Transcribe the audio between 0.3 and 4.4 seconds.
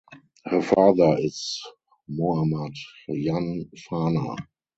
Her father is Mohammad Jan Fana.